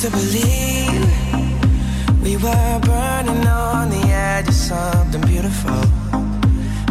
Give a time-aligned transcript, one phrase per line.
[0.00, 1.06] used to believe
[2.22, 5.80] we were burning on the edge of something beautiful,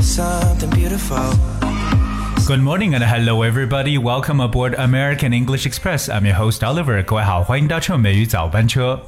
[0.02, 1.18] something beautiful.
[2.46, 3.98] Good morning and hello everybody.
[3.98, 6.10] Welcome aboard American English Express.
[6.10, 7.02] I'm your host Oliver.
[7.04, 9.02] 各位好，欢迎搭乘美语早班车。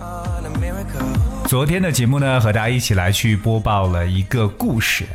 [0.00, 1.31] On a miracle.
[1.45, 5.05] 昨天的节目呢，和大家一起来去播报了一个故事。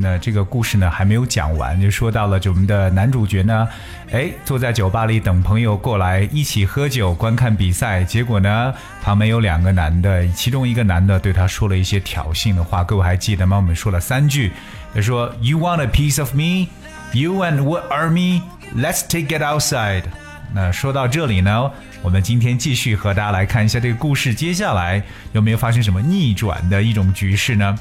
[0.00, 3.66] 那这个故事呢还没有讲完，就说到了就我们的男主角呢，
[4.12, 8.04] 哎，坐在酒吧里等朋友过来一起喝酒观看比赛。
[8.04, 8.72] 结果呢，
[9.02, 12.84] 旁边有两个男的，其中一个男的对他说了一些挑衅的话。
[12.84, 13.56] 各位还记得吗？
[13.56, 14.52] 我们说了三句，
[14.94, 16.68] 他说：“You want a piece of me?
[17.12, 18.42] You and what army?
[18.76, 20.04] Let's take it outside.”
[20.53, 21.69] 那说到这里呢，
[22.01, 25.03] 我们今天继续和大家来看一下这个故事，接下来
[25.33, 27.75] 有没有发生什么逆转的一种局势呢？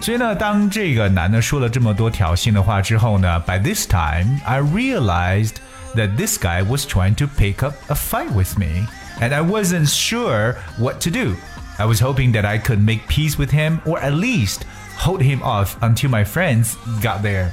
[0.00, 5.56] 所以呢，当这个男的说了这么多挑衅的话之后呢，By this time I realized
[5.94, 8.86] that this guy was trying to pick up a fight with me,
[9.20, 11.34] and I wasn't sure what to do.
[11.78, 14.64] I was hoping that I could make peace with him, or at least
[14.98, 17.50] hold him off until my friends got there.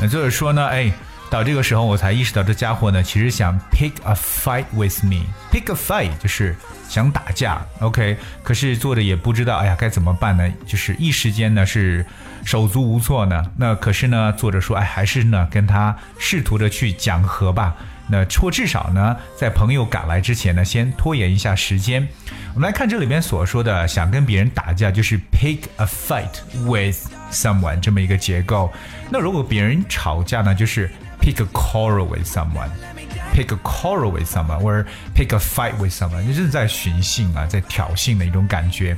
[0.00, 0.90] 那作者说呢，哎，
[1.29, 5.21] 到这个时候我才意识到这家伙呢，其实想 pick a fight with me。
[5.51, 6.55] pick a fight 就是
[6.89, 8.17] 想打架，OK。
[8.41, 10.51] 可是作者也不知道，哎呀，该怎么办呢？
[10.65, 12.03] 就是一时间呢是
[12.43, 13.45] 手足无措呢。
[13.55, 17.75] 那可是呢，作者说，哎，还是呢跟他试图的去讲和吧。
[18.11, 22.07] 那或至少呢，在朋友赶来之前呢，先拖延一下时间。
[22.55, 26.97] 我们来看这里边所说的，想跟别人打架，就是 pick a fight with
[27.31, 28.73] someone 这么一个结构。
[29.11, 30.89] 那如果别人吵架呢，就是
[31.19, 32.69] pick a quarrel with someone。
[33.31, 38.97] pick a quarrel with someone or pick a fight with someone，就是在寻衅啊，在挑衅的一种感觉。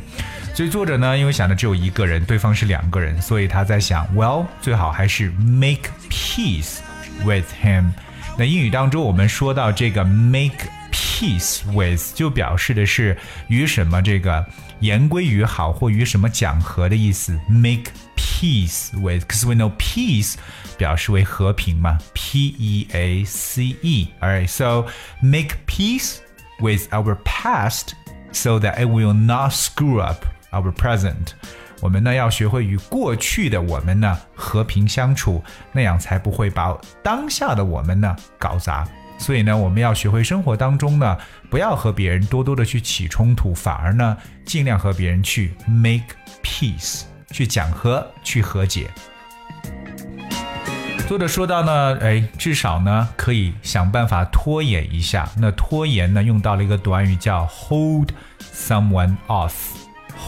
[0.55, 6.77] 所以作者呢，因为想的只有一个人，对方是两个人，所以他在想，well，最好还是 make peace
[7.23, 7.91] with him。
[8.37, 13.15] 那英语当中，我们说到这个 make peace with，就表示的是
[13.47, 14.43] 与什么这个
[14.79, 17.37] 言归于好或与什么讲和的意思。
[17.47, 17.91] make
[18.40, 20.34] peace with，cause we know peace
[20.76, 24.86] 表示为和平嘛，P E A C E。Alright, so
[25.22, 26.16] make peace
[26.60, 27.92] with our past
[28.32, 31.34] so that it will not screw up our present.
[31.80, 38.88] 我们呢要学会与过去的我们呢和平相处，那样才不会把当下的我们呢搞砸。
[39.18, 41.16] 所以呢，我们要学会生活当中呢，
[41.48, 44.14] 不要和别人多多的去起冲突，反而呢，
[44.44, 48.89] 尽量和别人去 make peace， 去讲和，去和解。
[51.07, 55.29] 作者说到呢，哎，至少呢可以想办法拖延一下。
[55.37, 58.09] 那拖延呢，用到了一个短语叫 hold
[58.41, 59.53] someone off。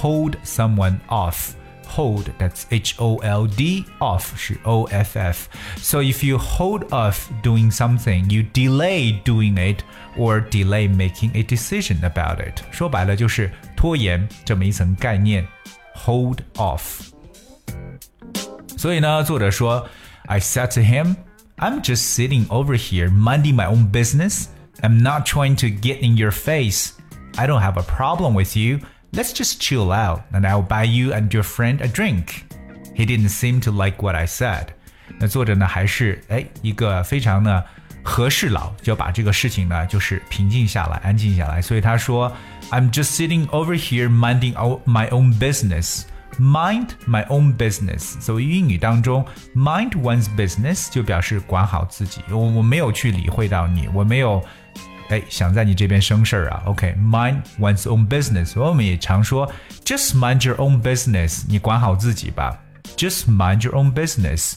[0.02, 1.52] hold someone off。
[1.96, 5.46] hold that's H O L D off 是 O F F.
[5.78, 9.84] So if you hold off doing something, you delay doing it
[10.18, 12.64] or delay making a decision about it.
[12.72, 15.48] 说白了就是拖延这么一层概念
[15.95, 17.11] ，hold off。
[18.77, 19.89] 所以呢，作者说，
[20.27, 21.17] I said to him,
[21.57, 24.47] I'm just sitting over here minding my own business.
[24.81, 26.93] I'm not trying to get in your face.
[27.37, 28.81] I don't have a problem with you.
[29.13, 32.45] Let's just chill out and I'll buy you and your friend a drink.
[32.95, 34.67] He didn't seem to like what I said.
[35.19, 37.65] 那作者呢，还是哎一个非常呢
[38.04, 41.62] 和事佬，就把这个事情呢就是平静下来，安静下来。
[41.62, 42.32] 所以他说
[42.70, 44.54] ，I'm just sitting over here minding
[44.86, 46.04] my own business.
[46.40, 48.20] Mind my own business。
[48.20, 49.26] 所以英语当中
[49.56, 52.22] ，mind one's business 就表示管好自己。
[52.30, 54.44] 我我没有去理会到你，我没有。
[55.10, 58.58] 哎，想在你这边生事儿啊？OK，mind、one's own business。
[58.60, 59.52] 我们也常说
[59.84, 62.58] ，just mind your own business，你管好自己吧。
[62.97, 64.55] Just mind your own business。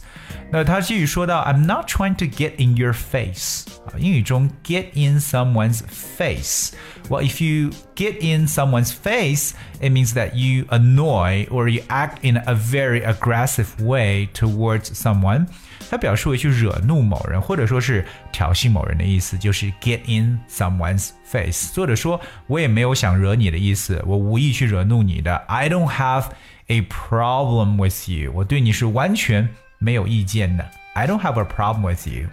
[0.52, 3.66] 那他继续说到，I'm not trying to get in your face。
[3.86, 11.48] 啊，英语中 get in someone's face。Well, if you get in someone's face, it means that you annoy
[11.50, 15.48] or you act in a very aggressive way towards someone.
[15.90, 21.72] 它表示为去惹怒某人，或者说是挑衅某人的意思，就是 get in someone's face。
[21.74, 25.36] 作者说，我也没有想惹你的意思，我无意去惹怒你的。
[25.48, 26.26] I don't have
[26.68, 29.48] a problem with you，我对你是完全
[29.78, 30.70] 没有意见的。
[30.94, 32.28] I don't have a problem with you。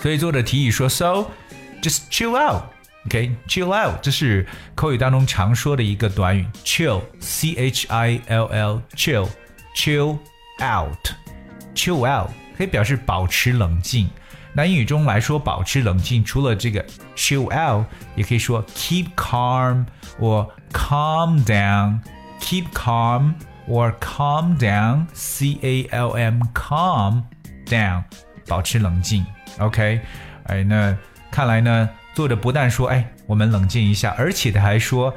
[0.00, 1.30] 所以作者提议说，So
[1.82, 10.18] just chill out。OK，chill、okay, out，这是口语当中常说的一个短语，chill，c h i l l，chill，chill
[10.60, 14.08] out。chill out 可以表示保持冷静。
[14.52, 16.84] 那英语中来说，保持冷静，除了这个
[17.14, 17.84] chill out，
[18.16, 19.84] 也可以说 keep calm
[20.18, 21.44] or calm
[22.50, 23.34] down，keep calm
[23.68, 27.22] or calm down，c a l m calm
[27.66, 28.04] down，
[28.46, 29.24] 保持冷静。
[29.58, 30.00] OK，
[30.44, 30.96] 哎，那
[31.30, 35.14] 看来呢，作者不但说，哎，我们冷静一下，而且他还说，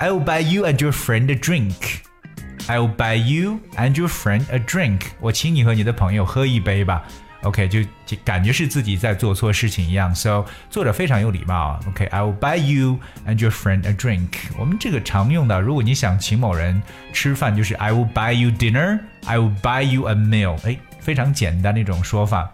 [0.00, 5.00] I'll buy you and your friend a drink。I'll buy you and your friend a drink。
[5.20, 7.04] 我请你和你的朋友喝一杯吧。
[7.44, 7.80] OK，就
[8.24, 10.14] 感觉是自己在做错事情一样。
[10.14, 11.80] So 作者非常有礼貌。
[11.88, 14.28] OK，I'll buy you and your friend a drink。
[14.58, 16.82] 我们这个常用的，如果你想请某人
[17.12, 20.58] 吃饭，就是 I will buy you dinner，I will buy you a meal。
[20.66, 22.52] 哎，非常简单的一种说法。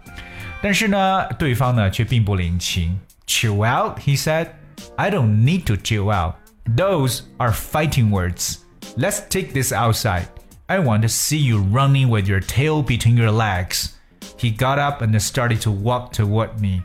[0.62, 3.00] 但是呢，对方呢却并不领情。
[3.26, 4.48] Chill out, he said.
[4.96, 6.34] I don't need to chill out.
[6.76, 8.58] Those are fighting words.
[8.96, 10.26] Let's take this outside.
[10.66, 13.94] I want to see you running with your tail between your legs.
[14.40, 16.82] He got up and started to walk toward me.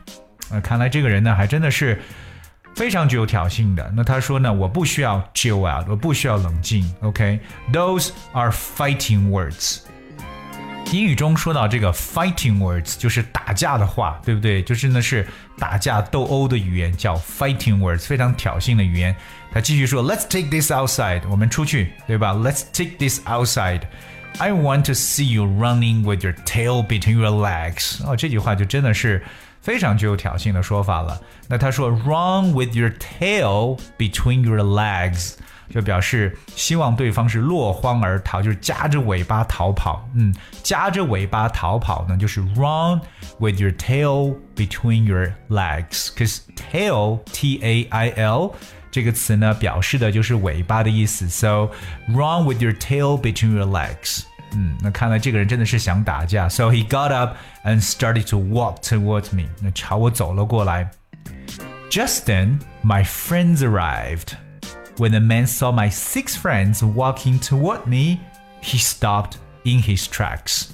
[0.50, 2.00] 呃，看来这个人呢，还真的是
[2.74, 3.92] 非常具有挑衅的。
[3.94, 6.84] 那他说呢，我不需要 chill out，我不需要冷静。
[7.00, 8.12] OK，those、okay?
[8.32, 9.80] are fighting words.
[10.90, 14.62] 英语中说到这个 fighting words 就是打架的话，对不对？
[14.62, 19.14] 就真的是打架斗殴的语言，叫 fighting words，非常挑衅的语言。
[19.54, 22.34] 他继续说，Let's take this outside，我们出去，对吧？
[22.34, 23.82] Let's take this outside。
[24.38, 28.02] I want to see you running with your tail between your legs。
[28.04, 29.22] 哦，这句话就真的是
[29.60, 31.20] 非常具有挑衅的说法了。
[31.48, 35.34] 那他说，Run with your tail between your legs。
[35.70, 40.06] 就表示希望对方是落荒而逃，就是夹着尾巴逃跑。
[40.14, 43.00] 嗯，夹着尾巴逃跑呢，就是 run
[43.38, 48.52] with your tail between your legs。Cause tail t a i l
[48.90, 51.28] 这个词呢，表示的就是尾巴的意思。
[51.28, 51.70] So
[52.08, 54.24] run with your tail between your legs。
[54.54, 56.48] 嗯，那看来这个人真的是想打架。
[56.48, 59.48] So he got up and started to walk towards me。
[59.60, 60.90] 那朝我走了过来。
[61.90, 64.36] Just then, my friends arrived.
[64.98, 68.20] When the man saw my six friends walking toward me,
[68.62, 70.72] he stopped in his tracks.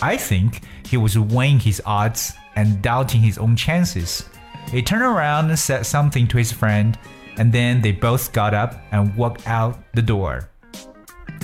[0.00, 4.24] I think he was weighing his odds and doubting his own chances.
[4.70, 6.96] He turned around and said something to his friend,
[7.36, 10.40] and then they both got up and walked out the door.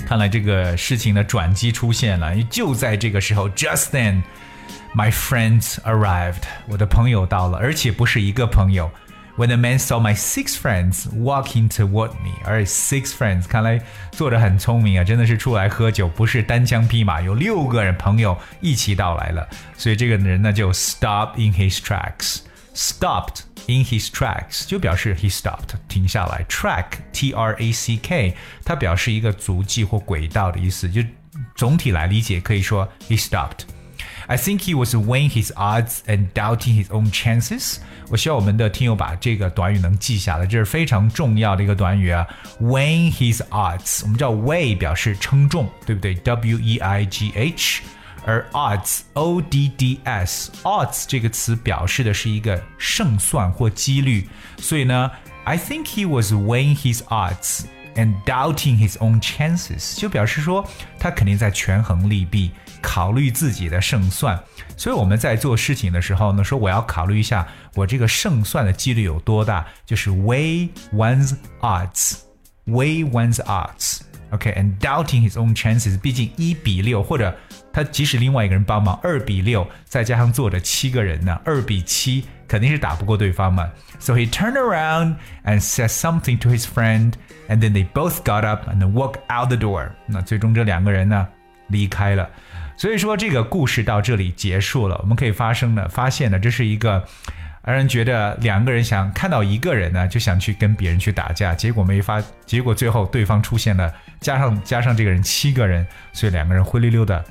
[0.07, 4.23] 看来这个事情的转机出现了，就在这个时候，just then,
[4.95, 6.43] my friends arrived.
[6.69, 8.91] 我的朋友到了，而且不是一个朋友。
[9.37, 13.81] when the man saw my six friends walking toward me，而 six friends 看来
[14.11, 21.79] 做的很聪明啊，真的是出来喝酒，不是单枪匹马，有六个人朋友一起到来了，所以这个人呢就 stop in his
[22.75, 31.03] tracks，stopped in his tracks 就表示 he stopped 停下来，track t r a c k 它表示一个足迹或轨道的意思，就
[31.55, 37.77] 总体来理解可以说 he stopped。I think he was weighing his odds and doubting his own chances。
[38.09, 42.27] 我希望我们的听友把这个短语能记下来，这是非常重要的一个短语啊。
[42.61, 46.15] Weighing his odds，我们知道 weigh 表示称重，对不对？
[46.15, 47.83] W E I G H，
[48.25, 55.11] 而 odds O D D S odds 这个词表示的是一个胜算或几率，所以呢，
[55.45, 60.69] I think he was weighing his odds。and doubting his own chances，就表示说
[60.99, 62.51] 他肯定在权衡利弊，
[62.83, 64.39] 考虑自己的胜算。
[64.77, 77.35] 所以我们在做事情的时候呢，说我要考虑一下我这个胜算的几率有多大，就是 weigh one's odds，weigh one's odds。OK，and、okay, doubting his own chances，毕竟一比六或者
[77.74, 83.70] 他即使另外一个人帮忙，二比六再加上坐着七个人呢，二比七肯定是打不过对方嘛。
[84.00, 87.14] So he turned around and said something to his friend,
[87.48, 89.92] and then they both got up and walked out the door.
[90.06, 91.28] 那最终这两个人呢
[91.68, 92.30] 离开了。
[92.76, 94.98] 所以说这个故事到这里结束了。
[95.02, 97.06] 我们可以发生的发现呢，这是一个
[97.64, 107.24] 让人觉得两个人想看到一个人呢，就想去跟别人去打架，结果没发，结果最后对方出现了，加上加上这个人七个人，所以两个人灰溜溜的。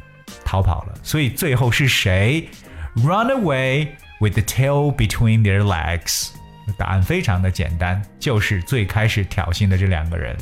[0.44, 0.94] 逃跑了。
[1.02, 2.49] 所以最后是谁
[2.97, 3.88] ？Run away
[4.20, 6.30] with the tail between their legs。
[6.78, 10.37] 答案非常的简单，就是最开始挑衅的这两个人。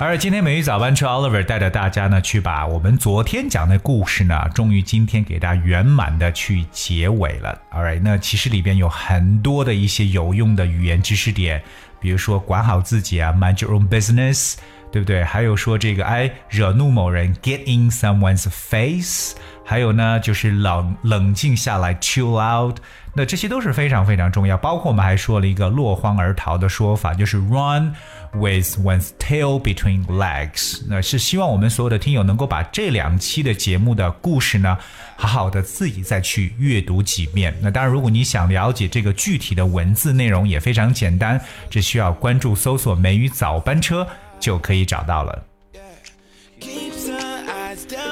[0.00, 7.60] 而今天美语早班车 Oliver 带着大家呢，去把我们昨天讲的故事呢，终于今天给大家圆满的去结尾了。
[7.72, 11.60] Alright，那其实里边有很多的一些有用的语言知识点，
[11.98, 14.54] 比如说管好自己啊，mind your own business。
[14.90, 15.22] 对不对？
[15.22, 19.34] 还有说这个，哎，惹怒某人，get in someone's face。
[19.64, 22.78] 还有呢，就是冷冷静下来，chill out。
[23.12, 24.56] 那这些都是非常非常重要。
[24.56, 27.92] 包括我们还说了一个落荒而逃的说法，就是 run
[28.32, 30.80] with one's tail between legs。
[30.88, 34.78] 那是希望我们所有的听友能够把这两期的节目的故事呢，
[35.16, 37.54] 好好的自己再去阅读几遍。
[37.60, 44.06] 那当然，如果你想了解这个具体的文字内容，也非常简单，只需要关注搜索“美语早班车”。
[44.38, 45.44] 就可以找到了。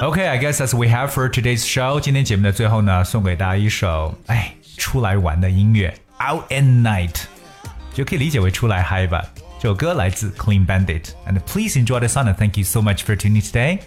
[0.01, 1.99] Okay, I guess that's we have for today's show.
[1.99, 5.93] 今天节目的最后呢，送给大家一首哎出来玩的音乐
[6.33, 7.11] 《Out at Night》，
[7.93, 9.25] 就可以理解为出来嗨吧。
[9.59, 11.07] 这首歌来自 Clean Bandit.
[11.27, 13.79] And please enjoy the song thank you so much for tuning today.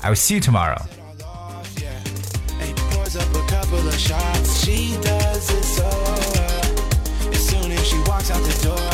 [0.00, 0.82] I will see you tomorrow.
[7.30, 8.91] As soon as she walks out the door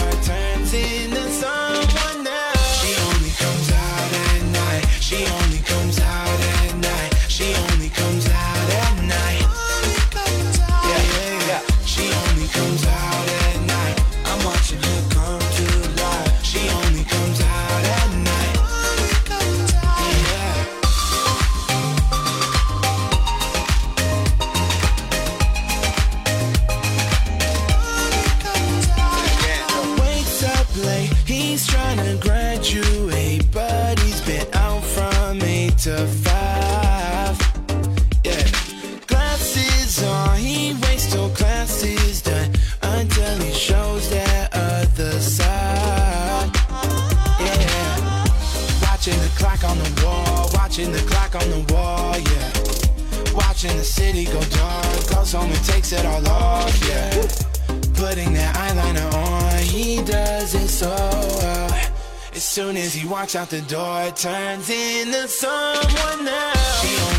[62.48, 67.17] soon as he walks out the door, turns into someone else.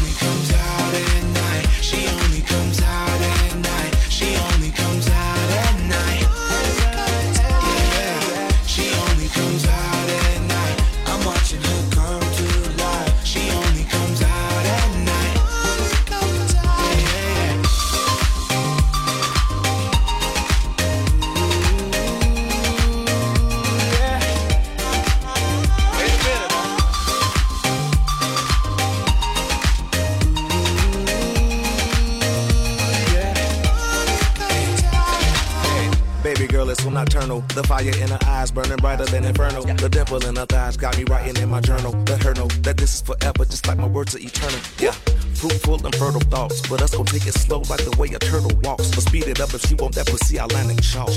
[37.30, 37.46] eternal.
[37.56, 39.62] The fire in her eyes burning brighter than inferno.
[39.62, 41.92] The devil in her thighs got me writing in my journal.
[42.08, 44.60] Let her know that this is forever, just like my words are eternal.
[44.80, 44.96] Yeah
[45.36, 46.68] fruitful and fertile thoughts.
[46.68, 48.90] But us gon' take it slow like the way a turtle walks.
[48.94, 51.10] But speed it up if she want that pussy, I line and chalk.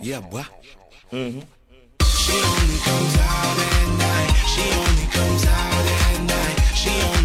[0.00, 0.44] Yeah, boy.
[1.12, 1.40] Mm-hmm.
[2.06, 4.34] She only comes out at night.
[4.54, 6.58] She only comes out at night.
[6.78, 7.17] She only